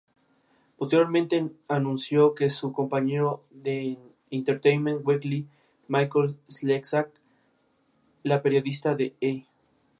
Posteriormente 0.77 1.51
anunció 1.67 2.33
que 2.33 2.49
su 2.49 2.73
compañero 2.73 3.43
en 3.63 3.99
Entertainment 4.31 5.05
Weekly 5.05 5.45
Michael 5.87 6.37
Slezak, 6.47 7.11
la 8.23 8.41
periodista 8.41 8.95
de 8.95 9.13
E! 9.21 9.43